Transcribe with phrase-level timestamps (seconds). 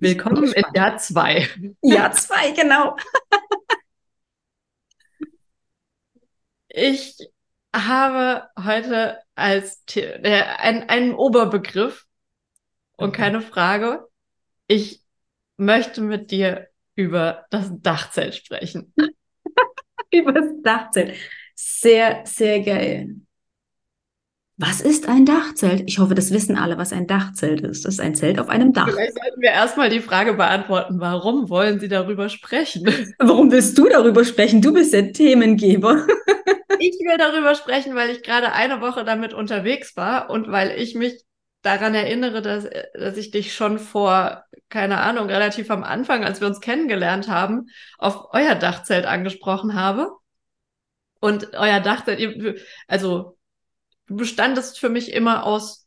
[0.00, 1.48] Willkommen in Jahr zwei.
[1.82, 2.96] Jahr zwei, genau.
[6.68, 7.16] ich
[7.74, 12.06] habe heute als äh, ein, einen Oberbegriff
[12.96, 14.06] und keine Frage.
[14.68, 15.02] Ich
[15.56, 18.94] möchte mit dir über das Dachzelt sprechen.
[20.12, 21.16] über das Dachzelt.
[21.56, 23.16] Sehr, sehr geil.
[24.60, 25.84] Was ist ein Dachzelt?
[25.86, 27.84] Ich hoffe, das wissen alle, was ein Dachzelt ist.
[27.84, 28.88] Das ist ein Zelt auf einem Dach.
[28.88, 32.84] Vielleicht sollten wir erstmal die Frage beantworten, warum wollen Sie darüber sprechen?
[33.20, 34.60] Warum willst du darüber sprechen?
[34.60, 36.04] Du bist der Themengeber.
[36.80, 40.96] ich will darüber sprechen, weil ich gerade eine Woche damit unterwegs war und weil ich
[40.96, 41.22] mich
[41.62, 46.48] daran erinnere, dass, dass ich dich schon vor, keine Ahnung, relativ am Anfang, als wir
[46.48, 47.66] uns kennengelernt haben,
[47.96, 50.10] auf euer Dachzelt angesprochen habe.
[51.20, 53.37] Und euer Dachzelt, also
[54.16, 55.86] bestandest für mich immer aus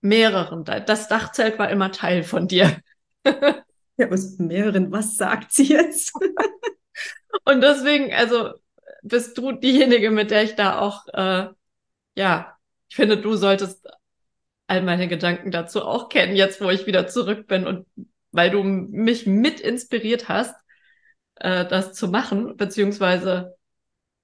[0.00, 0.64] mehreren.
[0.64, 2.78] Das Dachzelt war immer Teil von dir.
[3.24, 6.12] ja, aus mehreren, was sagt sie jetzt?
[7.44, 8.52] Und deswegen, also
[9.02, 11.48] bist du diejenige, mit der ich da auch, äh,
[12.14, 12.56] ja,
[12.88, 13.86] ich finde, du solltest
[14.66, 17.86] all meine Gedanken dazu auch kennen, jetzt wo ich wieder zurück bin und
[18.30, 20.54] weil du mich mit inspiriert hast,
[21.36, 23.56] äh, das zu machen, beziehungsweise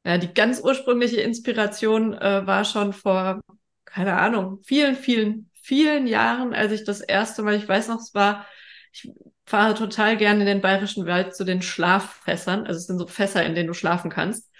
[0.08, 3.42] ja, die ganz ursprüngliche Inspiration äh, war schon vor,
[3.84, 8.14] keine Ahnung, vielen, vielen, vielen Jahren, als ich das erste Mal, ich weiß noch, es
[8.14, 8.46] war,
[8.90, 9.12] ich
[9.44, 12.66] fahre total gerne in den Bayerischen Wald zu den Schlaffässern.
[12.66, 14.50] Also es sind so Fässer, in denen du schlafen kannst.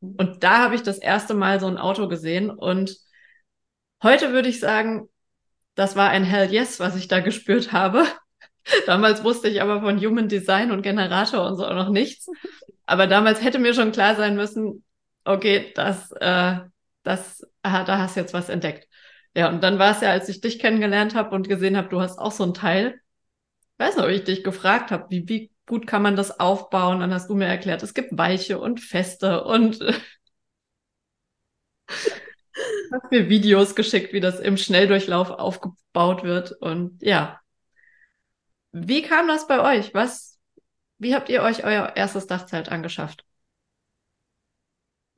[0.00, 2.50] Und da habe ich das erste Mal so ein Auto gesehen.
[2.50, 2.98] Und
[4.02, 5.08] heute würde ich sagen,
[5.74, 8.04] das war ein Hell Yes, was ich da gespürt habe.
[8.86, 12.26] Damals wusste ich aber von Human Design und Generator und so auch noch nichts.
[12.90, 14.82] Aber damals hätte mir schon klar sein müssen,
[15.28, 16.58] okay, das, äh,
[17.02, 18.88] das, ah, da hast du jetzt was entdeckt.
[19.34, 22.00] Ja, und dann war es ja, als ich dich kennengelernt habe und gesehen habe, du
[22.00, 23.00] hast auch so ein Teil.
[23.78, 27.00] Ich weiß noch, ob ich dich gefragt habe, wie, wie gut kann man das aufbauen?
[27.00, 29.80] Dann hast du mir erklärt, es gibt weiche und feste und
[32.92, 36.52] hast mir Videos geschickt, wie das im Schnelldurchlauf aufgebaut wird.
[36.52, 37.40] Und ja.
[38.72, 39.94] Wie kam das bei euch?
[39.94, 40.38] Was,
[40.98, 43.24] wie habt ihr euch euer erstes Dachzelt angeschafft?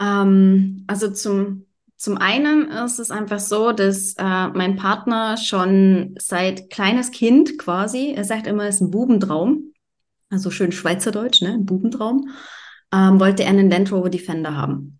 [0.00, 1.66] Ähm, also zum,
[1.96, 8.14] zum einen ist es einfach so, dass äh, mein Partner schon seit kleines Kind quasi,
[8.16, 9.74] er sagt immer, es ist ein Bubentraum,
[10.30, 12.30] also schön Schweizerdeutsch, ne, ein Bubentraum,
[12.92, 14.98] ähm, wollte er einen Land Rover Defender haben.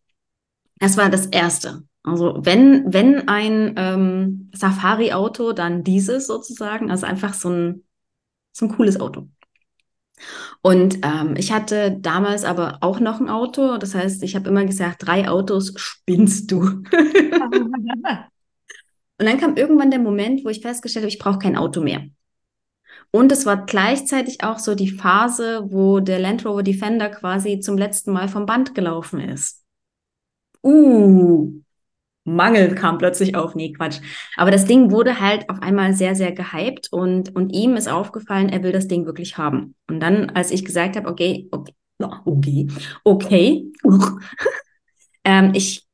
[0.79, 1.85] Das war das Erste.
[2.03, 7.85] Also wenn, wenn ein ähm, Safari-Auto, dann dieses sozusagen, also einfach so ein,
[8.53, 9.29] so ein cooles Auto.
[10.63, 13.79] Und ähm, ich hatte damals aber auch noch ein Auto.
[13.79, 16.61] Das heißt, ich habe immer gesagt, drei Autos spinnst du.
[16.61, 16.85] und
[19.19, 22.03] dann kam irgendwann der Moment, wo ich festgestellt habe, ich brauche kein Auto mehr.
[23.13, 27.77] Und es war gleichzeitig auch so die Phase, wo der Land Rover Defender quasi zum
[27.77, 29.65] letzten Mal vom Band gelaufen ist.
[30.63, 31.61] Uh,
[32.37, 33.55] Mangel kam plötzlich auf.
[33.55, 34.01] Nee, Quatsch.
[34.37, 38.49] Aber das Ding wurde halt auf einmal sehr, sehr gehypt und, und ihm ist aufgefallen,
[38.49, 39.75] er will das Ding wirklich haben.
[39.89, 41.75] Und dann, als ich gesagt habe, okay, okay,
[42.25, 42.67] okay,
[43.05, 43.73] okay,
[45.25, 45.87] ähm, ich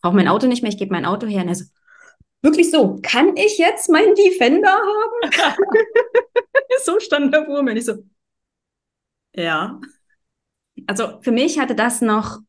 [0.00, 1.42] brauche mein Auto nicht mehr, ich gebe mein Auto her.
[1.42, 1.64] Und er so,
[2.42, 5.32] wirklich so, kann ich jetzt meinen Defender haben?
[6.84, 7.72] so stand er vor mir.
[7.72, 7.94] Und ich so,
[9.34, 9.80] ja.
[10.86, 12.40] Also für mich hatte das noch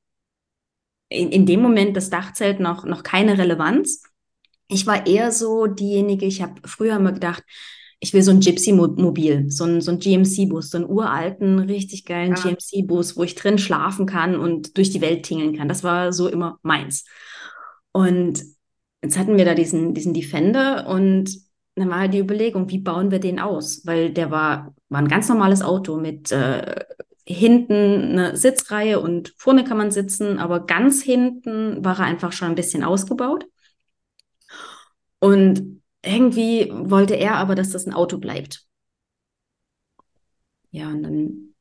[1.14, 4.04] in, in dem Moment das Dachzelt noch, noch keine Relevanz.
[4.68, 7.44] Ich war eher so diejenige, ich habe früher immer gedacht,
[8.00, 12.36] ich will so ein Gypsy-Mobil, so ein, so ein GMC-Bus, so einen uralten, richtig geilen
[12.36, 12.42] ja.
[12.42, 15.70] GMC-Bus, wo ich drin schlafen kann und durch die Welt tingeln kann.
[15.70, 17.06] Das war so immer meins.
[17.94, 18.44] Und
[19.02, 21.30] jetzt hatten wir da diesen, diesen Defender und
[21.76, 23.86] dann war halt die Überlegung, wie bauen wir den aus?
[23.86, 26.84] Weil der war, war ein ganz normales Auto mit äh,
[27.26, 32.50] hinten eine Sitzreihe und vorne kann man sitzen, aber ganz hinten war er einfach schon
[32.50, 33.46] ein bisschen ausgebaut.
[35.20, 38.66] Und irgendwie wollte er aber, dass das ein Auto bleibt.
[40.72, 41.54] Ja, und dann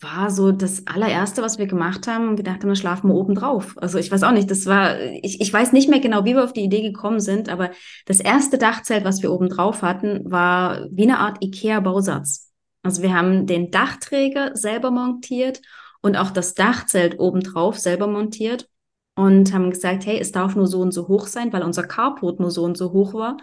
[0.00, 3.74] war so das allererste, was wir gemacht haben gedacht haben, wir schlafen wir oben drauf.
[3.78, 6.44] Also ich weiß auch nicht, das war, ich, ich weiß nicht mehr genau, wie wir
[6.44, 7.70] auf die Idee gekommen sind, aber
[8.06, 12.47] das erste Dachzelt, was wir oben drauf hatten, war wie eine Art Ikea-Bausatz.
[12.82, 15.60] Also wir haben den Dachträger selber montiert
[16.00, 18.68] und auch das Dachzelt obendrauf selber montiert
[19.14, 22.38] und haben gesagt, hey, es darf nur so und so hoch sein, weil unser Carport
[22.38, 23.36] nur so und so hoch war.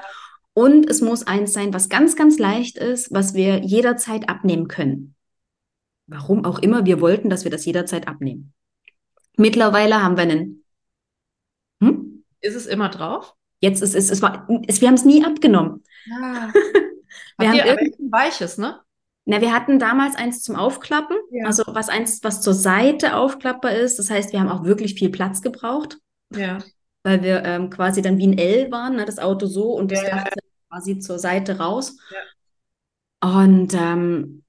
[0.54, 5.16] Und es muss eins sein, was ganz, ganz leicht ist, was wir jederzeit abnehmen können.
[6.08, 8.54] Warum auch immer wir wollten, dass wir das jederzeit abnehmen.
[9.36, 10.64] Mittlerweile haben wir einen.
[11.82, 12.24] Hm?
[12.40, 13.34] Ist es immer drauf?
[13.60, 15.84] Jetzt ist es, es war, es, wir haben es nie abgenommen.
[16.06, 16.54] Ja.
[17.38, 18.80] wir haben irgendein weiches, ne?
[19.26, 21.48] Na, wir hatten damals eins zum Aufklappen, ja.
[21.48, 23.98] also was eins, was zur Seite aufklappbar ist.
[23.98, 25.98] Das heißt, wir haben auch wirklich viel Platz gebraucht.
[26.32, 26.60] Ja.
[27.04, 30.04] Weil wir ähm, quasi dann wie ein L waren, ne, das Auto so und das
[30.04, 30.26] ja,
[30.70, 31.98] quasi zur Seite raus.
[33.22, 34.44] Und ähm,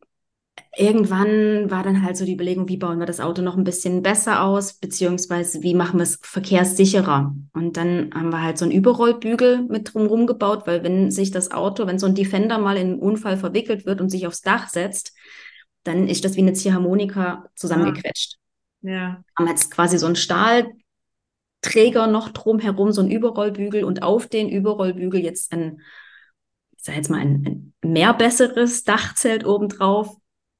[0.76, 4.02] irgendwann war dann halt so die Überlegung, wie bauen wir das Auto noch ein bisschen
[4.02, 7.34] besser aus, beziehungsweise wie machen wir es verkehrssicherer.
[7.54, 11.50] Und dann haben wir halt so einen Überrollbügel mit drumherum gebaut, weil wenn sich das
[11.50, 14.68] Auto, wenn so ein Defender mal in einen Unfall verwickelt wird und sich aufs Dach
[14.68, 15.14] setzt,
[15.82, 18.36] dann ist das wie eine Ziehharmonika zusammengequetscht.
[18.84, 18.88] Ah.
[18.88, 19.24] Ja.
[19.36, 25.22] Haben jetzt quasi so einen Stahlträger noch drumherum, so einen Überrollbügel und auf den Überrollbügel
[25.22, 25.80] jetzt ein,
[26.76, 30.16] ich sag jetzt mal, ein, ein mehr besseres Dachzelt obendrauf,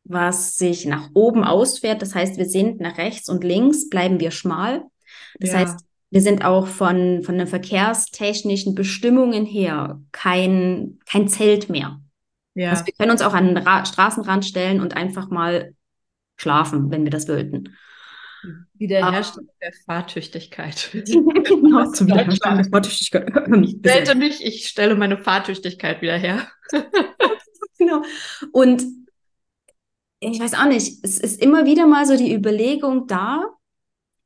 [0.09, 2.03] was sich nach oben ausfährt.
[2.03, 4.85] Das heißt, wir sind nach rechts und links, bleiben wir schmal.
[5.39, 5.59] Das ja.
[5.59, 5.81] heißt,
[6.11, 12.01] wir sind auch von, von den verkehrstechnischen Bestimmungen her kein, kein Zelt mehr.
[12.55, 12.71] Ja.
[12.71, 15.75] Also wir können uns auch an den Ra Straßenrand stellen und einfach mal
[16.37, 17.77] schlafen, wenn wir das wollten.
[18.75, 20.91] Wiederherstellung der Fahrtüchtigkeit.
[20.93, 23.33] genau, zum Wiederherstellen der Fahrtüchtigkeit.
[23.85, 26.47] Selte nicht, ich stelle meine Fahrtüchtigkeit wieder her.
[27.79, 28.03] genau.
[28.53, 28.85] Und
[30.21, 33.45] ich weiß auch nicht, es ist immer wieder mal so die Überlegung da,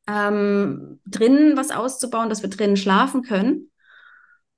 [0.08, 3.70] ähm, drinnen was auszubauen, dass wir drinnen schlafen können.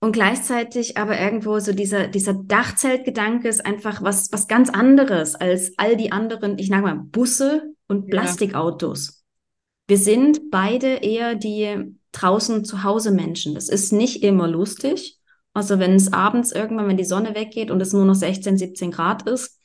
[0.01, 5.75] Und gleichzeitig aber irgendwo so dieser, dieser Dachzeltgedanke ist einfach was, was ganz anderes als
[5.77, 9.25] all die anderen, ich sage mal, Busse und Plastikautos.
[9.87, 13.55] Wir sind beide eher die draußen zu Hause Menschen.
[13.55, 15.19] Das ist nicht immer lustig.
[15.55, 18.91] Also wenn es abends irgendwann, wenn die Sonne weggeht und es nur noch 16, 17
[18.91, 19.61] Grad ist,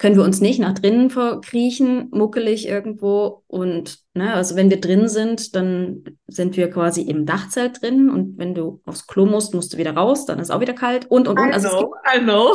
[0.00, 3.44] können wir uns nicht nach drinnen verkriechen, muckelig irgendwo.
[3.46, 8.08] Und ne, also wenn wir drin sind, dann sind wir quasi im Dachzelt drin.
[8.08, 11.10] Und wenn du aufs Klo musst, musst du wieder raus, dann ist auch wieder kalt
[11.10, 11.52] und und und.
[11.52, 12.54] Also I know, I know.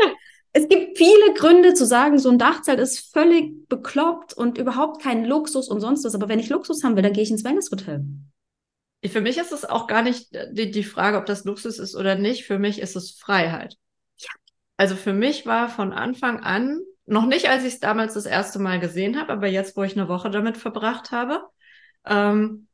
[0.54, 5.26] es gibt viele Gründe zu sagen, so ein Dachzelt ist völlig bekloppt und überhaupt kein
[5.26, 6.14] Luxus und sonst was.
[6.14, 8.06] Aber wenn ich Luxus haben will, dann gehe ich ins Wellnesshotel.
[9.04, 12.14] Für mich ist es auch gar nicht die, die Frage, ob das Luxus ist oder
[12.14, 12.46] nicht.
[12.46, 13.76] Für mich ist es Freiheit.
[14.76, 18.58] Also für mich war von Anfang an, noch nicht, als ich es damals das erste
[18.58, 21.42] Mal gesehen habe, aber jetzt, wo ich eine Woche damit verbracht habe,
[22.04, 22.68] ähm,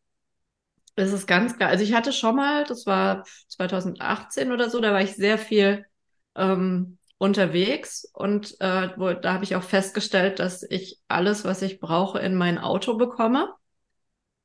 [0.97, 1.69] ist es ganz geil.
[1.69, 5.87] Also ich hatte schon mal, das war 2018 oder so, da war ich sehr viel
[6.35, 11.81] ähm, unterwegs und äh, wo, da habe ich auch festgestellt, dass ich alles, was ich
[11.81, 13.55] brauche, in mein Auto bekomme.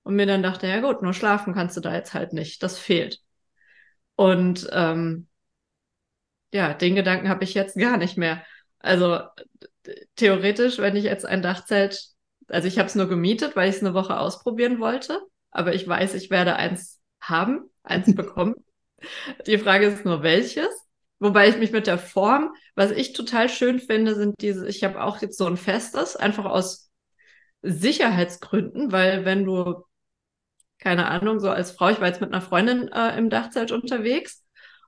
[0.04, 2.64] Und mir dann dachte, ja gut, nur schlafen kannst du da jetzt halt nicht.
[2.64, 3.20] Das fehlt.
[4.16, 5.27] Und ähm,
[6.54, 8.44] ja, den Gedanken habe ich jetzt gar nicht mehr.
[8.80, 9.20] Also
[10.16, 12.08] theoretisch, wenn ich jetzt ein Dachzelt,
[12.48, 15.22] also ich habe es nur gemietet, weil ich es eine Woche ausprobieren wollte,
[15.52, 18.56] aber ich weiß, ich werde eins haben, eins bekommen.
[19.46, 20.70] Die Frage ist nur welches.
[21.20, 25.04] Wobei ich mich mit der Form, was ich total schön finde, sind diese, ich habe
[25.04, 26.92] auch jetzt so ein festes, einfach aus
[27.64, 29.84] Sicherheitsgründen, weil wenn du,
[30.78, 34.44] keine Ahnung, so als Frau, ich war jetzt mit einer Freundin äh, im Dachzelt unterwegs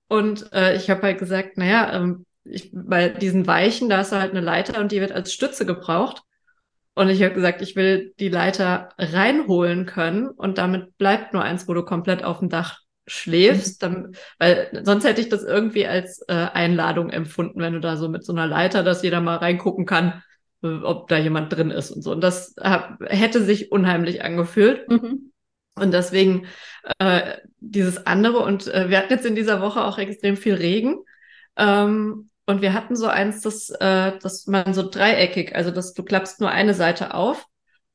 [0.09, 4.31] und äh, ich habe halt gesagt, naja, ähm, ich, bei diesen Weichen, da ist halt
[4.31, 6.23] eine Leiter und die wird als Stütze gebraucht.
[6.95, 11.67] Und ich habe gesagt, ich will die Leiter reinholen können und damit bleibt nur eins,
[11.67, 13.85] wo du komplett auf dem Dach schläfst, mhm.
[13.85, 18.09] dann, weil sonst hätte ich das irgendwie als äh, Einladung empfunden, wenn du da so
[18.09, 20.23] mit so einer Leiter, dass jeder mal reingucken kann,
[20.63, 22.11] äh, ob da jemand drin ist und so.
[22.11, 24.89] Und das hab, hätte sich unheimlich angefühlt.
[24.89, 25.31] Mhm.
[25.81, 26.47] Und deswegen
[26.99, 28.39] äh, dieses andere.
[28.39, 30.97] Und äh, wir hatten jetzt in dieser Woche auch extrem viel Regen.
[31.57, 36.03] Ähm, und wir hatten so eins, das, äh, das man so dreieckig, also dass du
[36.03, 37.45] klappst nur eine Seite auf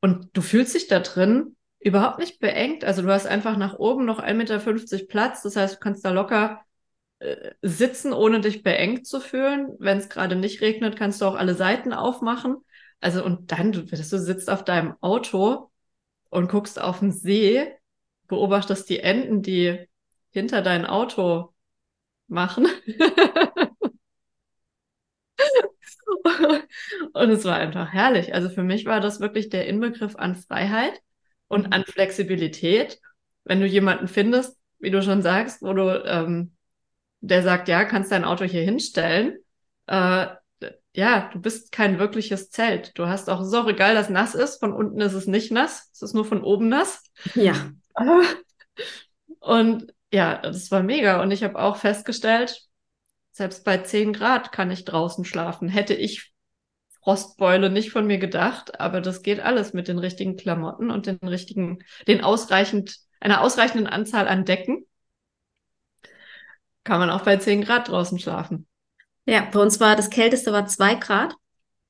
[0.00, 2.85] und du fühlst dich da drin überhaupt nicht beengt.
[2.85, 5.43] Also du hast einfach nach oben noch 1,50 Meter Platz.
[5.43, 6.62] Das heißt, du kannst da locker
[7.19, 9.69] äh, sitzen, ohne dich beengt zu fühlen.
[9.79, 12.57] Wenn es gerade nicht regnet, kannst du auch alle Seiten aufmachen.
[13.00, 15.71] Also und dann, du, du sitzt auf deinem Auto
[16.35, 17.73] und guckst auf den See,
[18.26, 19.87] beobachtest die Enten, die
[20.31, 21.55] hinter dein Auto
[22.26, 22.67] machen.
[27.12, 28.35] und es war einfach herrlich.
[28.35, 31.00] Also für mich war das wirklich der Inbegriff an Freiheit
[31.47, 31.73] und mhm.
[31.73, 32.99] an Flexibilität.
[33.45, 36.57] Wenn du jemanden findest, wie du schon sagst, wo du, ähm,
[37.21, 39.38] der sagt, ja, kannst dein Auto hier hinstellen,
[39.87, 40.26] äh,
[40.94, 42.96] ja, du bist kein wirkliches Zelt.
[42.96, 44.60] Du hast auch, es ist auch egal, dass nass ist.
[44.60, 45.90] Von unten ist es nicht nass.
[45.92, 47.02] Es ist nur von oben nass.
[47.34, 47.54] Ja.
[49.40, 51.20] Und ja, das war mega.
[51.20, 52.62] Und ich habe auch festgestellt,
[53.32, 55.68] selbst bei 10 Grad kann ich draußen schlafen.
[55.68, 56.32] Hätte ich
[57.02, 61.18] Frostbeule nicht von mir gedacht, aber das geht alles mit den richtigen Klamotten und den
[61.18, 64.86] richtigen, den ausreichend, einer ausreichenden Anzahl an Decken.
[66.84, 68.68] Kann man auch bei 10 Grad draußen schlafen.
[69.26, 71.35] Ja, bei uns war das kälteste war zwei Grad.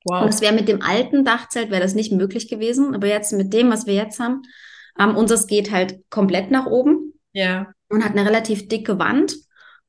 [0.05, 0.23] Wow.
[0.23, 2.93] Und es wäre mit dem alten Dachzelt wäre das nicht möglich gewesen.
[2.95, 4.43] Aber jetzt mit dem, was wir jetzt haben,
[4.99, 7.67] ähm, unseres geht halt komplett nach oben Ja.
[7.89, 9.35] und hat eine relativ dicke Wand.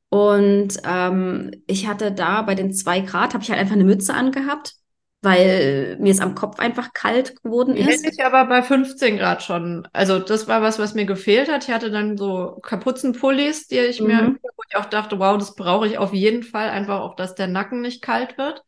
[0.09, 4.15] Und ähm, ich hatte da bei den zwei Grad, habe ich halt einfach eine Mütze
[4.15, 4.75] angehabt,
[5.23, 8.05] weil mir es am Kopf einfach kalt geworden ist.
[8.05, 9.87] hätte ich aber bei 15 Grad schon.
[9.93, 11.65] Also das war was, was mir gefehlt hat.
[11.69, 14.39] Ich hatte dann so Kapuzenpullis, die ich mir, Mhm.
[14.43, 17.49] wo ich auch dachte, wow, das brauche ich auf jeden Fall, einfach auch, dass der
[17.49, 18.65] Nacken nicht kalt wird.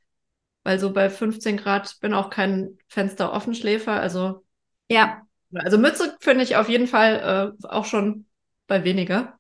[0.65, 3.93] Weil so bei 15 Grad ich bin auch kein Fenster-Offenschläfer.
[4.01, 4.45] Also,
[4.89, 8.27] Ja, also Mütze finde ich auf jeden Fall äh, auch schon
[8.67, 9.39] bei weniger.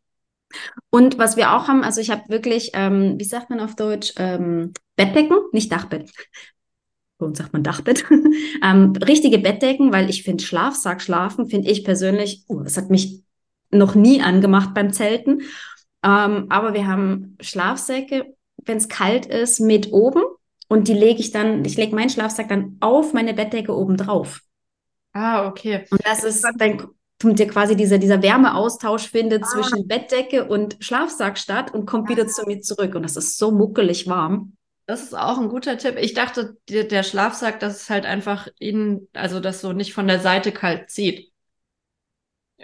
[0.90, 4.12] und was wir auch haben, also ich habe wirklich, ähm, wie sagt man auf Deutsch,
[4.16, 6.10] ähm, Bettdecken, nicht Dachbett.
[7.18, 8.04] Bei uns sagt man Dachbett.
[8.62, 13.22] ähm, richtige Bettdecken, weil ich finde Schlafsack schlafen, finde ich persönlich, uh, das hat mich
[13.70, 15.42] noch nie angemacht beim Zelten.
[16.04, 18.34] Ähm, aber wir haben Schlafsäcke,
[18.64, 20.22] wenn es kalt ist, mit oben.
[20.68, 24.42] Und die lege ich dann, ich lege meinen Schlafsack dann auf meine Bettdecke oben drauf.
[25.12, 25.86] Ah, okay.
[25.90, 26.88] Und das ist, dann
[27.20, 32.28] kommt dir quasi dieser, dieser Wärmeaustausch findet zwischen Bettdecke und Schlafsack statt und kommt wieder
[32.28, 32.94] zu mir zurück.
[32.94, 34.52] Und das ist so muckelig warm.
[34.88, 35.96] Das ist auch ein guter Tipp.
[36.00, 40.18] Ich dachte, der, Schlafsack, dass es halt einfach innen, also das so nicht von der
[40.18, 41.30] Seite kalt zieht.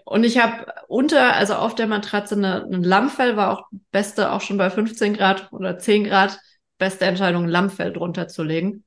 [0.05, 4.41] Und ich habe unter, also auf der Matratze eine, ein Lammfell, war auch beste, auch
[4.41, 6.39] schon bei 15 Grad oder 10 Grad,
[6.79, 8.85] beste Entscheidung, ein Lammfell drunter zu legen.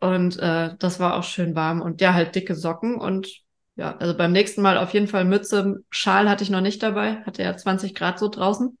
[0.00, 1.80] Und äh, das war auch schön warm.
[1.82, 3.28] Und ja, halt dicke Socken und
[3.76, 5.76] ja, also beim nächsten Mal auf jeden Fall Mütze.
[5.90, 8.76] Schal hatte ich noch nicht dabei, hatte ja 20 Grad so draußen.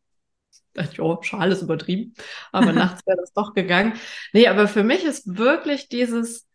[0.92, 2.14] Jo, Schal ist übertrieben,
[2.52, 3.94] aber nachts wäre das doch gegangen.
[4.32, 6.46] Nee, aber für mich ist wirklich dieses,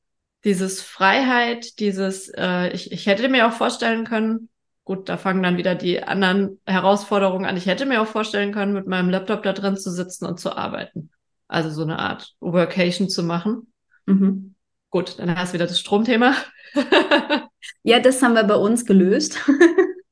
[0.43, 4.49] dieses Freiheit, dieses, äh, ich, ich hätte mir auch vorstellen können,
[4.83, 7.57] gut, da fangen dann wieder die anderen Herausforderungen an.
[7.57, 10.55] Ich hätte mir auch vorstellen können, mit meinem Laptop da drin zu sitzen und zu
[10.55, 11.09] arbeiten.
[11.47, 13.71] Also so eine Art Workation zu machen.
[14.05, 14.55] Mhm.
[14.89, 16.35] Gut, dann hast du wieder das Stromthema.
[17.83, 19.39] Ja, das haben wir bei uns gelöst.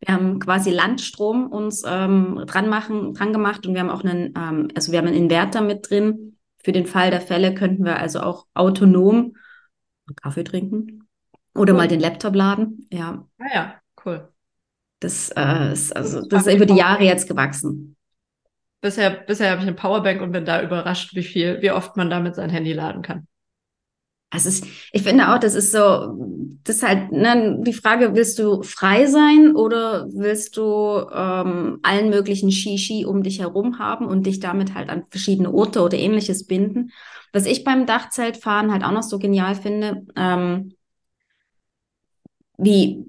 [0.00, 4.34] Wir haben quasi Landstrom uns ähm, dran machen, dran gemacht und wir haben auch einen,
[4.36, 6.36] ähm, also wir haben einen Inverter mit drin.
[6.62, 9.34] Für den Fall der Fälle könnten wir also auch autonom
[10.22, 11.08] Kaffee trinken
[11.54, 11.78] oder Cool.
[11.78, 12.86] mal den Laptop laden.
[12.92, 14.28] Ja, Naja, cool.
[15.00, 17.96] das äh, ist also Das das ist über die Jahre jetzt gewachsen.
[18.80, 22.10] Bisher, bisher habe ich eine Powerbank und bin da überrascht, wie viel, wie oft man
[22.10, 23.26] damit sein Handy laden kann.
[24.30, 26.18] Also ist, ich finde auch, das ist so,
[26.64, 32.10] das ist halt ne, die Frage, willst du frei sein oder willst du ähm, allen
[32.10, 36.46] möglichen Shishi um dich herum haben und dich damit halt an verschiedene Orte oder ähnliches
[36.46, 36.90] binden?
[37.32, 40.72] Was ich beim Dachzeltfahren halt auch noch so genial finde, ähm,
[42.58, 43.04] wie,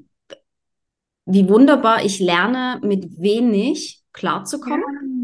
[1.25, 5.16] wie wunderbar ich lerne, mit wenig klarzukommen.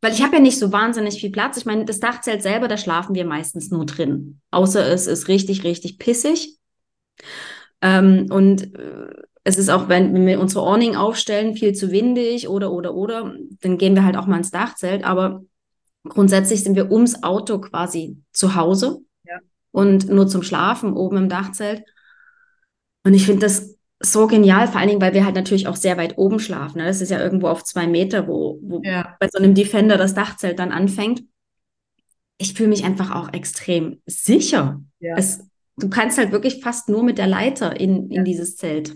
[0.00, 1.56] Weil ich habe ja nicht so wahnsinnig viel Platz.
[1.56, 4.40] Ich meine, das Dachzelt selber, da schlafen wir meistens nur drin.
[4.50, 6.58] Außer es ist richtig, richtig pissig.
[7.80, 9.08] Ähm, und äh,
[9.44, 13.34] es ist auch, wenn, wenn wir unsere Awning aufstellen, viel zu windig oder, oder, oder,
[13.60, 15.04] dann gehen wir halt auch mal ins Dachzelt.
[15.04, 15.42] Aber
[16.04, 19.38] grundsätzlich sind wir ums Auto quasi zu Hause Ja.
[19.70, 21.84] und nur zum Schlafen oben im Dachzelt.
[23.04, 25.96] Und ich finde das so genial, vor allen Dingen, weil wir halt natürlich auch sehr
[25.96, 26.78] weit oben schlafen.
[26.78, 26.84] Ne?
[26.86, 29.16] Das ist ja irgendwo auf zwei Meter, wo, wo Ja.
[29.20, 31.22] bei so einem Defender das Dachzelt dann anfängt.
[32.38, 34.80] Ich fühle mich einfach auch extrem sicher.
[35.00, 35.14] Ja.
[35.16, 35.40] Es,
[35.78, 38.94] du kannst halt wirklich fast nur mit der Leiter in, in dieses Zelt.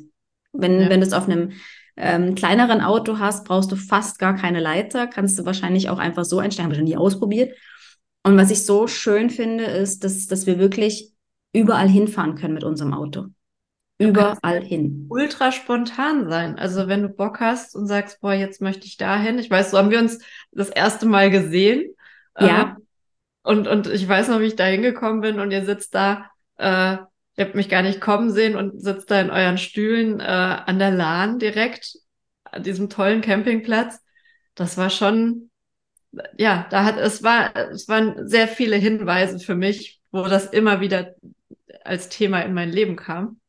[0.52, 0.90] Wenn, Ja.
[0.90, 1.52] wenn du es auf einem
[1.97, 6.25] ähm, kleineren Auto hast, brauchst du fast gar keine Leiter, kannst du wahrscheinlich auch einfach
[6.25, 7.57] so einsteigen, habe ich noch nie ausprobiert.
[8.23, 11.12] Und was ich so schön finde, ist, dass, dass wir wirklich
[11.54, 13.26] überall hinfahren können mit unserem Auto.
[14.00, 15.07] Überall hin.
[15.11, 16.59] ultra spontan sein.
[16.59, 19.38] Also wenn du Bock hast und sagst, boah, jetzt möchte ich dahin.
[19.38, 20.19] Ich weiß, so haben wir uns
[20.52, 21.95] das erste Mal gesehen.
[22.38, 22.76] Ja.
[22.76, 22.80] Äh,
[23.42, 26.97] und, und ich weiß noch, wie ich da hingekommen bin und ihr sitzt da, äh,
[27.37, 30.78] ihr habt mich gar nicht kommen sehen und sitzt da in euren Stühlen äh, an
[30.78, 31.97] der Lahn direkt,
[32.45, 34.00] an diesem tollen Campingplatz.
[34.54, 35.50] Das war schon,
[36.37, 40.80] ja, da hat, es war, es waren sehr viele Hinweise für mich, wo das immer
[40.80, 41.14] wieder
[41.85, 43.39] als Thema in mein Leben kam.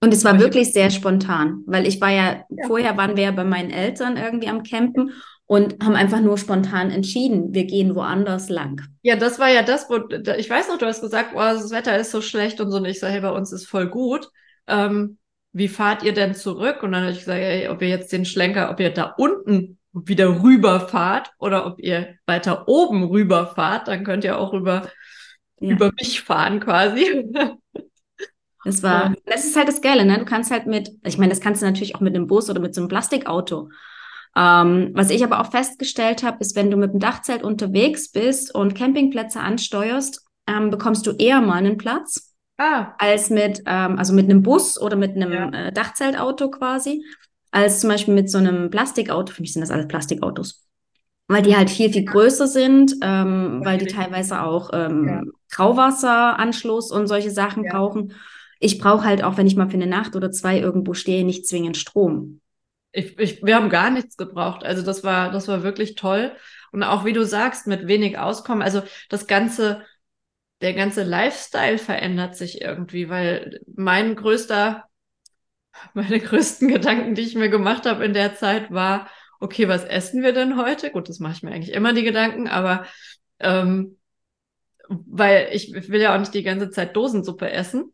[0.00, 2.66] Und es war ich- wirklich sehr spontan, weil ich war ja, Ja.
[2.66, 5.10] vorher waren wir ja bei meinen Eltern irgendwie am Campen
[5.46, 8.82] und haben einfach nur spontan entschieden, wir gehen woanders lang.
[9.02, 9.96] Ja, das war ja das, wo
[10.36, 12.76] ich weiß noch, du hast gesagt, oh, das Wetter ist so schlecht und so.
[12.76, 14.28] Und ich sage, hey, bei uns ist voll gut.
[14.66, 15.18] Ähm,
[15.52, 16.82] wie fahrt ihr denn zurück?
[16.82, 19.78] Und dann habe ich gesagt, hey, ob ihr jetzt den Schlenker, ob ihr da unten
[19.94, 24.88] wieder rüberfahrt oder ob ihr weiter oben rüberfahrt, dann könnt ihr auch über,
[25.60, 25.70] ja.
[25.70, 27.24] über mich fahren quasi.
[28.68, 30.18] Das war, das ist halt das Geile, ne?
[30.18, 32.60] Du kannst halt mit, ich meine, das kannst du natürlich auch mit einem Bus oder
[32.60, 33.70] mit so einem Plastikauto.
[34.36, 38.54] Ähm, was ich aber auch festgestellt habe, ist, wenn du mit dem Dachzelt unterwegs bist
[38.54, 42.92] und Campingplätze ansteuerst, ähm, bekommst du eher mal einen Platz ah.
[42.98, 45.48] als mit, ähm, also mit einem Bus oder mit einem ja.
[45.48, 47.02] äh, Dachzeltauto quasi,
[47.50, 49.32] als zum Beispiel mit so einem Plastikauto.
[49.32, 50.66] Für mich sind das alles Plastikautos.
[51.26, 55.22] Weil die halt viel, viel größer sind, ähm, weil die teilweise auch ähm, ja.
[55.52, 57.72] Grauwasseranschluss und solche Sachen ja.
[57.72, 58.12] brauchen.
[58.58, 61.46] Ich brauche halt auch, wenn ich mal für eine Nacht oder zwei irgendwo stehe, nicht
[61.46, 62.40] zwingend Strom.
[62.92, 64.64] Ich, ich, wir haben gar nichts gebraucht.
[64.64, 66.32] Also das war, das war wirklich toll.
[66.72, 68.62] Und auch wie du sagst, mit wenig Auskommen.
[68.62, 69.84] Also das ganze,
[70.60, 74.84] der ganze Lifestyle verändert sich irgendwie, weil mein größter,
[75.94, 79.08] meine größten Gedanken, die ich mir gemacht habe in der Zeit, war,
[79.40, 80.90] okay, was essen wir denn heute?
[80.90, 82.84] Gut, das mache ich mir eigentlich immer die Gedanken, aber
[83.38, 83.98] ähm,
[84.88, 87.92] weil ich will ja auch nicht die ganze Zeit Dosensuppe essen.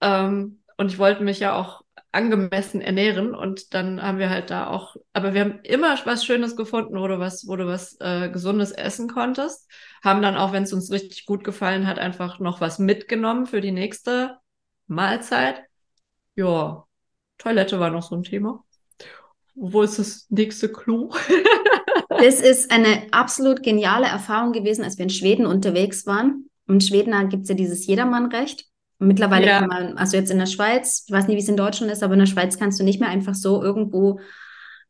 [0.00, 4.68] Ähm, und ich wollte mich ja auch angemessen ernähren und dann haben wir halt da
[4.68, 8.30] auch, aber wir haben immer was Schönes gefunden, wo du was, wo du was äh,
[8.30, 9.70] Gesundes essen konntest,
[10.02, 13.60] haben dann auch, wenn es uns richtig gut gefallen hat, einfach noch was mitgenommen für
[13.60, 14.38] die nächste
[14.86, 15.62] Mahlzeit.
[16.34, 16.86] Ja,
[17.36, 18.64] Toilette war noch so ein Thema.
[19.54, 21.10] Wo ist das nächste Klo?
[22.08, 26.48] das ist eine absolut geniale Erfahrung gewesen, als wir in Schweden unterwegs waren.
[26.68, 28.66] in Schweden gibt es ja dieses Jedermannrecht.
[28.98, 29.60] Mittlerweile ja.
[29.60, 32.02] kann man, also jetzt in der Schweiz, ich weiß nicht, wie es in Deutschland ist,
[32.02, 34.20] aber in der Schweiz kannst du nicht mehr einfach so irgendwo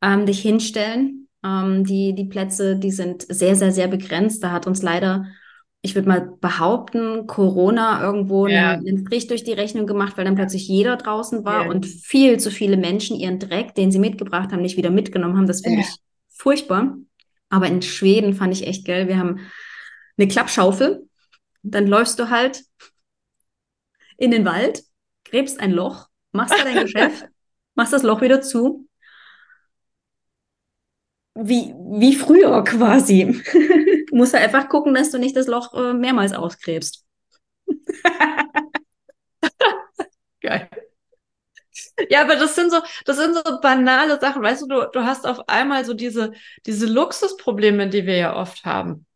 [0.02, 1.28] ähm, dich hinstellen.
[1.44, 4.42] Ähm, die, die Plätze, die sind sehr, sehr, sehr begrenzt.
[4.42, 5.26] Da hat uns leider,
[5.82, 8.72] ich würde mal behaupten, Corona irgendwo ja.
[8.72, 11.70] einen, einen, Strich durch die Rechnung gemacht, weil dann plötzlich jeder draußen war ja.
[11.70, 15.46] und viel zu viele Menschen ihren Dreck, den sie mitgebracht haben, nicht wieder mitgenommen haben.
[15.46, 15.94] Das finde ich
[16.28, 16.96] furchtbar.
[17.50, 19.06] Aber in Schweden fand ich echt geil.
[19.06, 19.40] Wir haben
[20.16, 21.06] eine Klappschaufel.
[21.62, 22.62] Dann läufst du halt
[24.18, 24.82] in den Wald,
[25.24, 27.26] gräbst ein Loch, machst da dein Geschäft,
[27.74, 28.86] machst das Loch wieder zu.
[31.34, 33.40] Wie, wie früher quasi.
[34.10, 37.06] du musst halt einfach gucken, dass du nicht das Loch äh, mehrmals ausgräbst.
[40.40, 40.68] Geil.
[42.10, 44.42] Ja, aber das sind so, das sind so banale Sachen.
[44.42, 46.32] Weißt du, du, du hast auf einmal so diese,
[46.66, 49.06] diese Luxusprobleme, die wir ja oft haben.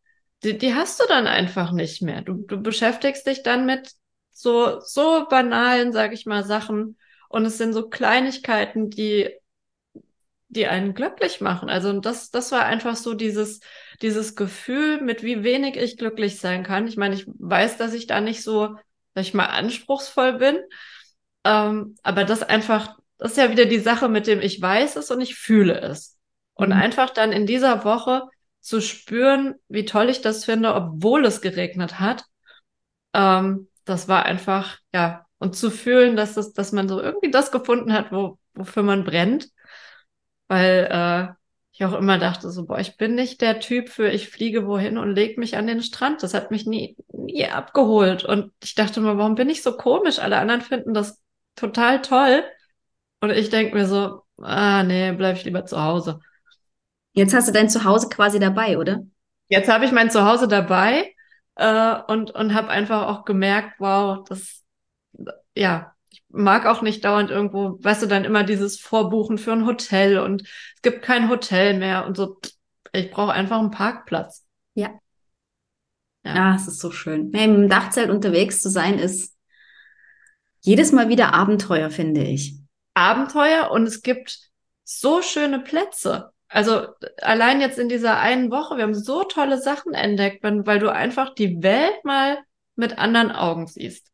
[0.43, 2.21] Die, die hast du dann einfach nicht mehr.
[2.21, 3.93] Du, du beschäftigst dich dann mit
[4.33, 6.97] so, so banalen, sag ich mal, Sachen.
[7.29, 9.29] Und es sind so Kleinigkeiten, die,
[10.49, 11.69] die einen glücklich machen.
[11.69, 13.59] Also das, das war einfach so dieses,
[14.01, 16.87] dieses Gefühl, mit wie wenig ich glücklich sein kann.
[16.87, 18.75] Ich meine, ich weiß, dass ich da nicht so,
[19.15, 20.57] sag ich mal, anspruchsvoll bin.
[21.43, 25.11] Ähm, aber das einfach, das ist ja wieder die Sache mit dem ich weiß es
[25.11, 26.17] und ich fühle es.
[26.53, 26.75] Und mhm.
[26.75, 28.23] einfach dann in dieser Woche
[28.59, 32.25] zu spüren, wie toll ich das finde, obwohl es geregnet hat.
[33.13, 37.51] Ähm, das war einfach, ja, und zu fühlen, dass das, dass man so irgendwie das
[37.51, 39.49] gefunden hat, wo, wofür man brennt.
[40.47, 41.33] Weil äh,
[41.73, 44.97] ich auch immer dachte, so, boah, ich bin nicht der Typ für ich fliege wohin
[44.97, 46.23] und leg mich an den Strand.
[46.23, 48.23] Das hat mich nie, nie abgeholt.
[48.23, 50.19] Und ich dachte mir, warum bin ich so komisch?
[50.19, 51.21] Alle anderen finden das
[51.55, 52.43] total toll.
[53.21, 56.19] Und ich denke mir so, ah, nee, bleib ich lieber zu Hause.
[57.13, 59.01] Jetzt hast du dein Zuhause quasi dabei, oder?
[59.47, 61.12] Jetzt habe ich mein Zuhause dabei
[61.55, 64.63] äh, und, und habe einfach auch gemerkt, wow, das,
[65.55, 69.65] ja, ich mag auch nicht dauernd irgendwo, weißt du, dann immer dieses Vorbuchen für ein
[69.65, 72.39] Hotel und es gibt kein Hotel mehr und so.
[72.91, 74.45] Ich brauche einfach einen Parkplatz.
[74.75, 74.91] Ja.
[76.25, 77.31] Ja, ah, es ist so schön.
[77.33, 79.35] Ja, Im Dachzelt unterwegs zu sein, ist
[80.61, 82.55] jedes Mal wieder Abenteuer, finde ich.
[82.93, 84.51] Abenteuer und es gibt
[84.83, 86.32] so schöne Plätze.
[86.53, 86.85] Also
[87.19, 90.91] allein jetzt in dieser einen Woche, wir haben so tolle Sachen entdeckt, weil, weil du
[90.91, 92.37] einfach die Welt mal
[92.75, 94.11] mit anderen Augen siehst.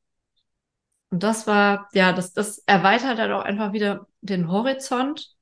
[1.10, 5.36] Und das war, ja, das, das erweitert halt auch einfach wieder den Horizont.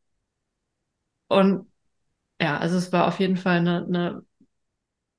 [1.27, 1.71] Und
[2.41, 4.25] ja, also es war auf jeden Fall eine, eine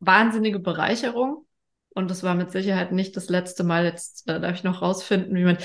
[0.01, 1.47] wahnsinnige Bereicherung.
[1.91, 3.85] Und es war mit Sicherheit nicht das letzte Mal.
[3.85, 5.59] Jetzt äh, darf ich noch rausfinden, wie man.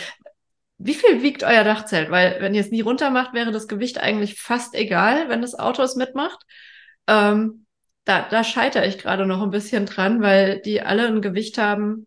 [0.85, 2.11] Wie viel wiegt euer Dachzelt?
[2.11, 5.57] Weil wenn ihr es nie runter macht, wäre das Gewicht eigentlich fast egal, wenn das
[5.57, 6.43] Auto es mitmacht.
[7.07, 7.65] Ähm,
[8.03, 12.05] da, da scheitere ich gerade noch ein bisschen dran, weil die alle ein Gewicht haben.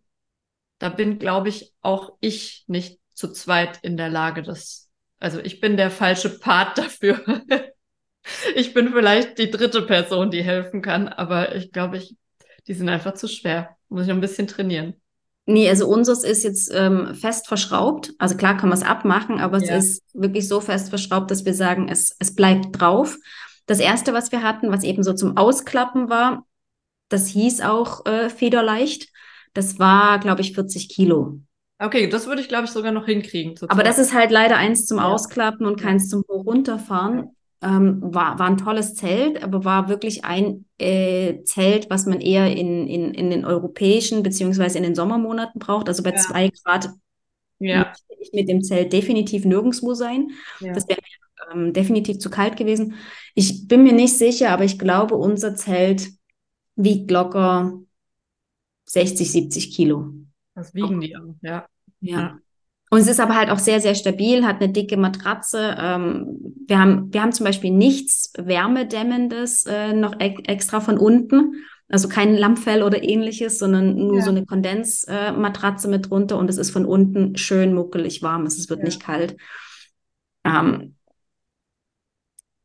[0.79, 4.91] Da bin, glaube ich, auch ich nicht zu zweit in der Lage, das.
[5.19, 7.19] Also ich bin der falsche Part dafür.
[8.55, 12.15] Ich bin vielleicht die dritte Person, die helfen kann, aber ich glaube, ich,
[12.67, 13.77] die sind einfach zu schwer.
[13.89, 15.01] Muss ich noch ein bisschen trainieren.
[15.49, 18.13] Nee, also unseres ist jetzt ähm, fest verschraubt.
[18.19, 19.77] Also klar kann man es abmachen, aber ja.
[19.77, 23.17] es ist wirklich so fest verschraubt, dass wir sagen, es, es bleibt drauf.
[23.67, 26.45] Das erste, was wir hatten, was eben so zum Ausklappen war,
[27.09, 29.09] das hieß auch äh, federleicht.
[29.55, 31.41] Das war, glaube ich, 40 Kilo.
[31.79, 33.55] Okay, das würde ich, glaube ich, sogar noch hinkriegen.
[33.69, 35.05] Aber das ist halt leider eins zum ja.
[35.05, 37.36] Ausklappen und keins zum Hoch-Runterfahren.
[37.67, 42.55] Ähm, war, war ein tolles Zelt, aber war wirklich ein äh, Zelt, was man eher
[42.55, 45.89] in, in, in den europäischen beziehungsweise in den Sommermonaten braucht.
[45.89, 46.17] Also bei ja.
[46.17, 46.91] zwei Grad
[47.59, 47.93] ja.
[48.21, 50.31] ich mit dem Zelt definitiv nirgendwo sein.
[50.61, 50.75] Ja.
[50.75, 51.01] Das wäre
[51.53, 52.95] ähm, definitiv zu kalt gewesen.
[53.35, 56.11] Ich bin mir nicht sicher, aber ich glaube, unser Zelt
[56.77, 57.81] wiegt locker
[58.85, 60.13] 60, 70 Kilo.
[60.55, 61.67] Das wiegen die auch, ja.
[62.01, 62.39] Ja.
[62.91, 65.77] Und es ist aber halt auch sehr, sehr stabil, hat eine dicke Matratze.
[65.79, 71.55] Ähm, wir, haben, wir haben zum Beispiel nichts Wärmedämmendes äh, noch e extra von unten.
[71.89, 74.23] Also kein Lammfell oder ähnliches, sondern nur ja.
[74.23, 78.47] so eine Kondensmatratze äh, mit drunter und es ist von unten schön muckelig warm.
[78.47, 78.85] Es wird ja.
[78.87, 79.37] nicht kalt.
[80.45, 80.97] Ähm,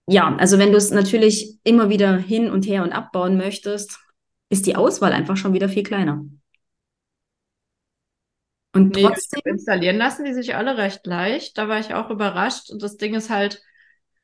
[0.08, 4.00] ja, also wenn du es natürlich immer wieder hin und her und abbauen möchtest,
[4.50, 6.26] ist die Auswahl einfach schon wieder viel kleiner.
[8.74, 9.42] Und nee, trotzdem.
[9.46, 11.58] Installieren lassen die sich alle recht leicht.
[11.58, 12.70] Da war ich auch überrascht.
[12.72, 13.62] Und das Ding ist halt,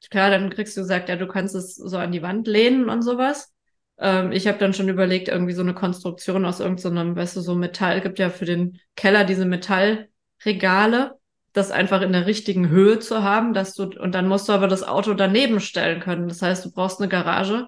[0.09, 3.01] klar, dann kriegst du gesagt, ja, du kannst es so an die Wand lehnen und
[3.01, 3.53] sowas.
[3.97, 7.41] Ähm, ich habe dann schon überlegt, irgendwie so eine Konstruktion aus irgendeinem, so weißt du,
[7.41, 11.15] so Metall, gibt ja für den Keller diese Metallregale,
[11.53, 14.67] das einfach in der richtigen Höhe zu haben, dass du, und dann musst du aber
[14.67, 16.27] das Auto daneben stellen können.
[16.27, 17.67] Das heißt, du brauchst eine Garage,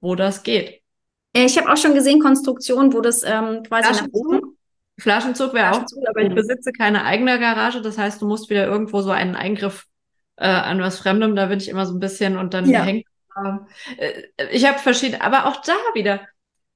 [0.00, 0.82] wo das geht.
[1.32, 4.49] Äh, ich habe auch schon gesehen, Konstruktionen, wo das ähm, quasi nach oben
[5.00, 7.82] Flaschenzug wäre auch cool, aber ich besitze keine eigene Garage.
[7.82, 9.86] Das heißt, du musst wieder irgendwo so einen Eingriff
[10.36, 12.82] äh, an was Fremdem, da bin ich immer so ein bisschen und dann ja.
[12.82, 13.06] hängt.
[13.96, 16.20] Äh, ich habe verschiedene, aber auch da wieder.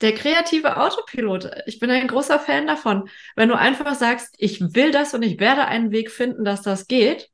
[0.01, 3.09] Der kreative Autopilot, ich bin ein großer Fan davon.
[3.37, 6.89] Wenn du einfach sagst, ich will das und ich werde einen Weg finden, dass das
[6.89, 7.31] geht.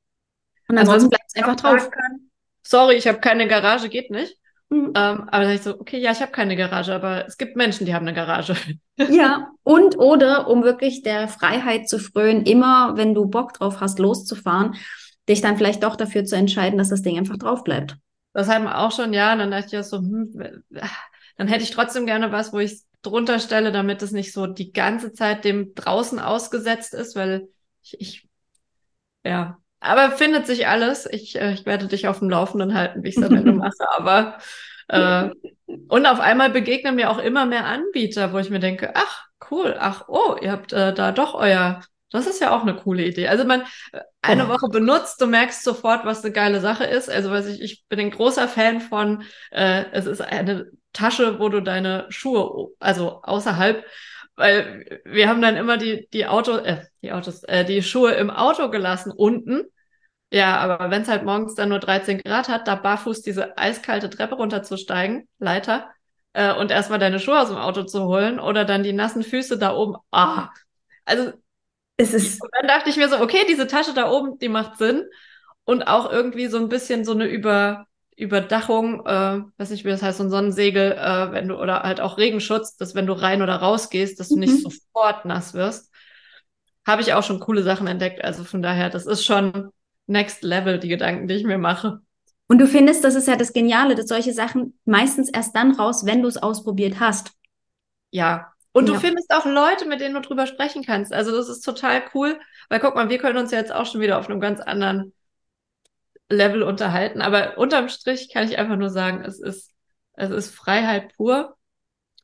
[0.68, 1.90] Und ansonsten bleibt es einfach drauf.
[1.90, 2.30] Kann,
[2.62, 4.36] Sorry, ich habe keine Garage, geht nicht.
[4.70, 4.92] Mhm.
[4.94, 7.86] Ähm, aber da ich so, okay, ja, ich habe keine Garage, aber es gibt Menschen,
[7.86, 8.54] die haben eine Garage.
[9.08, 13.98] Ja, und oder um wirklich der Freiheit zu frönen, immer wenn du Bock drauf hast,
[13.98, 14.74] loszufahren,
[15.26, 17.96] dich dann vielleicht doch dafür zu entscheiden, dass das Ding einfach drauf bleibt.
[18.34, 19.32] Das hatten wir auch schon, ja.
[19.32, 20.62] Und dann dachte ich auch so, hm,
[21.38, 24.46] dann hätte ich trotzdem gerne was, wo ich es drunter stelle, damit es nicht so
[24.46, 27.48] die ganze Zeit dem draußen ausgesetzt ist, weil
[27.82, 28.28] ich, ich
[29.24, 31.06] ja, aber findet sich alles.
[31.10, 33.88] Ich, äh, ich werde dich auf dem Laufenden halten, wie ich es am Ende mache.
[33.96, 34.38] Aber
[34.88, 35.30] äh,
[35.88, 39.76] und auf einmal begegnen mir auch immer mehr Anbieter, wo ich mir denke, ach, cool,
[39.78, 43.28] ach, oh, ihr habt äh, da doch euer, das ist ja auch eine coole Idee.
[43.28, 43.62] Also man
[43.92, 44.48] äh, eine oh.
[44.48, 47.08] Woche benutzt, du merkst sofort, was eine geile Sache ist.
[47.08, 51.48] Also weiß ich, ich bin ein großer Fan von, äh, es ist eine Tasche, wo
[51.48, 53.84] du deine Schuhe, also außerhalb
[54.40, 58.30] weil wir haben dann immer die, die Auto, äh, die Autos, äh, die Schuhe im
[58.30, 59.64] Auto gelassen unten.
[60.32, 64.10] Ja, aber wenn es halt morgens dann nur 13 Grad hat, da barfuß diese eiskalte
[64.10, 65.90] Treppe runterzusteigen, Leiter,
[66.34, 69.58] äh, und erstmal deine Schuhe aus dem Auto zu holen oder dann die nassen Füße
[69.58, 69.96] da oben.
[70.12, 70.50] Ah,
[71.04, 71.32] also
[71.96, 72.42] es ist.
[72.42, 75.04] Und dann dachte ich mir so, okay, diese Tasche da oben, die macht Sinn.
[75.64, 77.86] Und auch irgendwie so ein bisschen so eine über,
[78.20, 82.00] Überdachung, äh, weiß nicht, wie das heißt, so ein Sonnensegel, äh, wenn du, oder halt
[82.00, 84.40] auch Regenschutz, dass wenn du rein oder raus gehst, dass du mhm.
[84.40, 85.90] nicht sofort nass wirst.
[86.86, 88.22] Habe ich auch schon coole Sachen entdeckt.
[88.24, 89.70] Also von daher, das ist schon
[90.06, 92.00] Next Level, die Gedanken, die ich mir mache.
[92.48, 96.04] Und du findest, das ist ja das Geniale, dass solche Sachen meistens erst dann raus,
[96.04, 97.30] wenn du es ausprobiert hast.
[98.10, 98.52] Ja.
[98.72, 98.94] Und ja.
[98.94, 101.12] du findest auch Leute, mit denen du drüber sprechen kannst.
[101.12, 104.00] Also das ist total cool, weil guck mal, wir können uns ja jetzt auch schon
[104.00, 105.12] wieder auf einem ganz anderen
[106.30, 107.20] Level unterhalten.
[107.20, 109.72] Aber unterm Strich kann ich einfach nur sagen, es ist,
[110.14, 111.56] es ist Freiheit pur,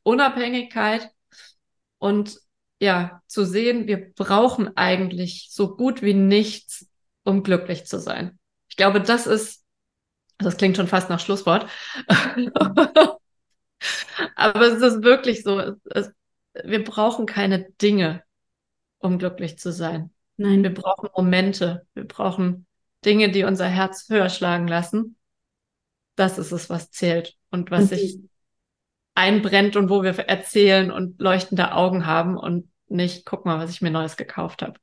[0.03, 1.09] Unabhängigkeit
[1.99, 2.39] und
[2.79, 6.87] ja, zu sehen, wir brauchen eigentlich so gut wie nichts,
[7.23, 8.39] um glücklich zu sein.
[8.69, 9.65] Ich glaube, das ist,
[10.37, 11.67] das klingt schon fast nach Schlusswort.
[14.35, 16.11] Aber es ist wirklich so, es, es,
[16.63, 18.23] wir brauchen keine Dinge,
[18.99, 20.13] um glücklich zu sein.
[20.37, 20.61] Nein.
[20.61, 21.87] Wir brauchen Momente.
[21.95, 22.66] Wir brauchen
[23.05, 25.15] Dinge, die unser Herz höher schlagen lassen,
[26.15, 27.95] das ist es, was zählt und was okay.
[27.95, 28.19] sich
[29.15, 33.81] einbrennt und wo wir erzählen und leuchtende Augen haben und nicht, guck mal, was ich
[33.81, 34.79] mir Neues gekauft habe.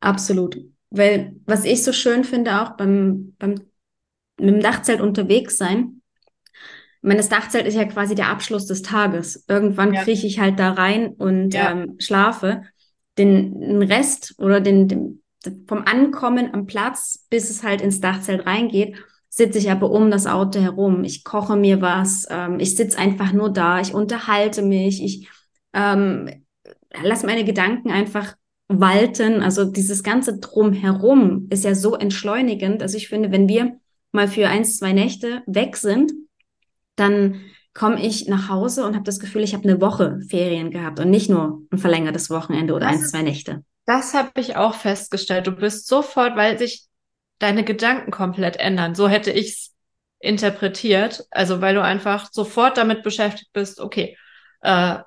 [0.00, 0.58] Absolut.
[0.90, 3.54] Weil was ich so schön finde, auch beim, beim
[4.38, 6.02] mit dem Dachzelt unterwegs sein,
[7.04, 9.44] ich meine, das Dachzelt ist ja quasi der Abschluss des Tages.
[9.46, 10.02] Irgendwann ja.
[10.02, 11.70] krieche ich halt da rein und ja.
[11.70, 12.62] ähm, schlafe.
[13.18, 15.22] Den, den Rest oder den, den,
[15.66, 18.96] vom Ankommen am Platz, bis es halt ins Dachzelt reingeht,
[19.28, 21.04] sitze ich aber um das Auto herum.
[21.04, 25.28] Ich koche mir was, ähm, ich sitze einfach nur da, ich unterhalte mich, ich
[25.72, 26.30] ähm,
[27.02, 28.36] lasse meine Gedanken einfach
[28.68, 29.42] walten.
[29.42, 32.82] Also dieses ganze Drumherum ist ja so entschleunigend.
[32.82, 33.76] Also ich finde, wenn wir
[34.12, 36.12] mal für eins, zwei Nächte weg sind,
[36.96, 37.40] dann
[37.74, 41.10] komme ich nach Hause und habe das Gefühl, ich habe eine Woche Ferien gehabt und
[41.10, 43.64] nicht nur ein verlängertes Wochenende oder das eins, zwei Nächte.
[43.86, 45.46] Das habe ich auch festgestellt.
[45.46, 46.86] Du bist sofort, weil sich
[47.38, 48.94] deine Gedanken komplett ändern.
[48.94, 49.74] So hätte ich es
[50.20, 51.24] interpretiert.
[51.30, 54.16] Also weil du einfach sofort damit beschäftigt bist, okay,
[54.62, 54.98] äh,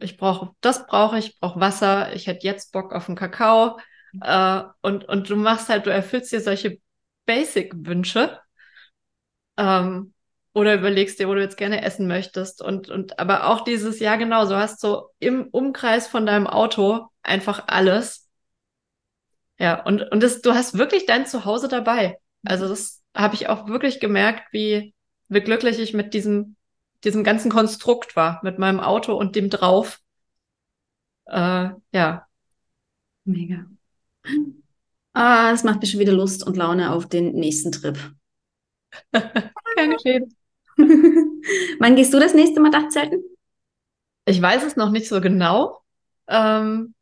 [0.00, 3.78] ich brauche, das brauche ich, brauche Wasser, ich hätte jetzt Bock auf einen Kakao.
[4.20, 6.78] Äh, und, und du machst halt, du erfüllst dir solche
[7.26, 8.38] Basic-Wünsche.
[9.56, 10.12] Ähm,
[10.52, 12.62] oder überlegst dir, wo du jetzt gerne essen möchtest.
[12.62, 17.08] Und, und aber auch dieses, ja genau, so hast so im Umkreis von deinem Auto
[17.24, 18.28] einfach alles.
[19.58, 22.18] Ja, und, und das, du hast wirklich dein Zuhause dabei.
[22.44, 24.94] Also das habe ich auch wirklich gemerkt, wie,
[25.28, 26.56] wie glücklich ich mit diesem,
[27.04, 30.00] diesem ganzen Konstrukt war, mit meinem Auto und dem drauf.
[31.26, 32.26] Äh, ja.
[33.24, 33.66] Mega.
[35.12, 37.96] Ah, das macht mir schon wieder Lust und Laune auf den nächsten Trip.
[39.12, 40.34] Gern geschehen.
[41.78, 43.22] Wann gehst du das nächste Mal Dachzelten?
[44.26, 45.80] Ich weiß es noch nicht so genau.
[46.26, 46.94] Ähm,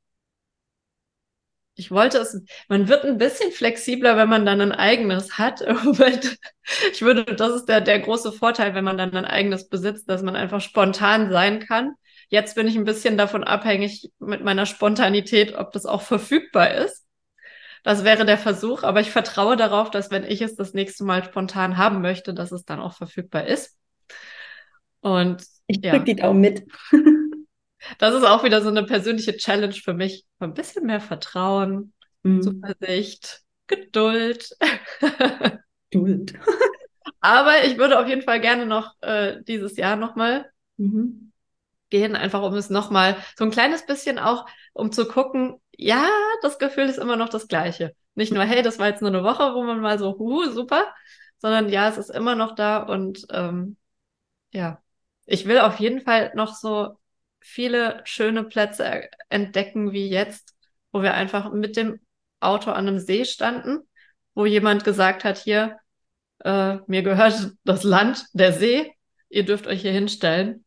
[1.82, 5.60] ich wollte es, man wird ein bisschen flexibler, wenn man dann ein eigenes hat.
[6.92, 10.22] ich würde, das ist der, der große Vorteil, wenn man dann ein eigenes besitzt, dass
[10.22, 11.94] man einfach spontan sein kann.
[12.28, 17.04] Jetzt bin ich ein bisschen davon abhängig mit meiner Spontanität, ob das auch verfügbar ist.
[17.82, 21.24] Das wäre der Versuch, aber ich vertraue darauf, dass wenn ich es das nächste Mal
[21.24, 23.76] spontan haben möchte, dass es dann auch verfügbar ist.
[25.00, 26.04] Und ich drücke ja.
[26.04, 26.62] die Daumen mit.
[27.98, 30.24] das ist auch wieder so eine persönliche Challenge für mich.
[30.38, 31.92] Ein bisschen mehr Vertrauen,
[32.22, 32.42] mhm.
[32.42, 34.50] Zuversicht, Geduld.
[35.90, 36.34] Geduld.
[37.20, 41.32] Aber ich würde auf jeden Fall gerne noch äh, dieses Jahr nochmal mhm.
[41.90, 46.08] gehen, einfach um es nochmal so ein kleines bisschen auch, um zu gucken, ja,
[46.42, 47.94] das Gefühl ist immer noch das gleiche.
[48.14, 50.92] Nicht nur, hey, das war jetzt nur eine Woche, wo man mal so, hu, super,
[51.38, 53.76] sondern ja, es ist immer noch da und ähm,
[54.52, 54.82] ja,
[55.24, 56.98] ich will auf jeden Fall noch so
[57.42, 60.54] viele schöne Plätze entdecken wie jetzt,
[60.92, 62.00] wo wir einfach mit dem
[62.40, 63.80] Auto an einem See standen,
[64.34, 65.78] wo jemand gesagt hat, hier,
[66.44, 68.92] äh, mir gehört das Land, der See,
[69.28, 70.64] ihr dürft euch hier hinstellen.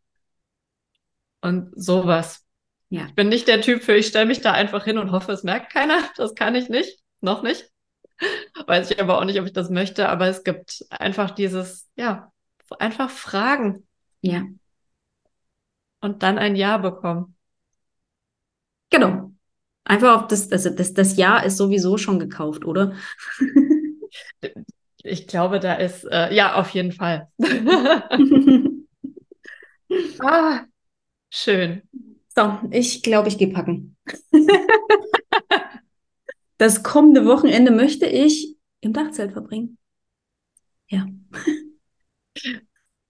[1.42, 2.44] Und sowas.
[2.90, 3.06] Ja.
[3.06, 5.44] Ich bin nicht der Typ für, ich stelle mich da einfach hin und hoffe, es
[5.44, 6.00] merkt keiner.
[6.18, 7.00] Das kann ich nicht.
[7.22, 7.70] Noch nicht.
[8.68, 10.10] Weiß ich aber auch nicht, ob ich das möchte.
[10.10, 12.32] Aber es gibt einfach dieses, ja,
[12.80, 13.88] einfach Fragen.
[14.22, 14.44] Ja.
[16.06, 17.36] Und dann ein Ja bekommen.
[18.92, 19.32] Genau.
[19.84, 22.94] Einfach auf das, also das, das Ja ist sowieso schon gekauft, oder?
[25.04, 27.28] ich glaube, da ist, äh, ja, auf jeden Fall.
[30.20, 30.66] ah,
[31.32, 31.82] schön.
[32.36, 33.98] So, ich glaube, ich gehe packen.
[36.60, 39.80] das kommende Wochenende möchte ich im Dachzelt verbringen.
[40.88, 41.08] Ja.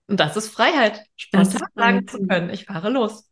[0.07, 3.29] Und das ist Freiheit, spontan sagen zu können, ich fahre los.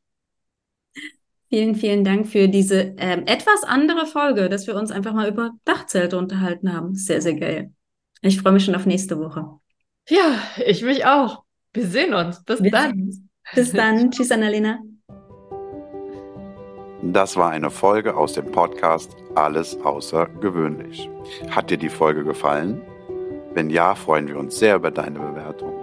[1.50, 5.52] Vielen, vielen Dank für diese ähm, etwas andere Folge, dass wir uns einfach mal über
[5.66, 6.96] Dachzelte unterhalten haben.
[6.96, 7.72] Sehr, sehr geil.
[8.22, 9.46] Ich freue mich schon auf nächste Woche.
[10.10, 11.44] Ja, ich mich auch.
[11.74, 12.44] Wir sehen uns.
[12.44, 13.30] Bis wir dann.
[13.54, 14.10] Bis dann.
[14.12, 14.80] Tschüss, Annalena.
[17.04, 21.10] Das war eine Folge aus dem Podcast Alles außergewöhnlich.
[21.52, 22.82] Hat dir die Folge gefallen?
[23.54, 25.83] Wenn ja, freuen wir uns sehr über deine Bewertung.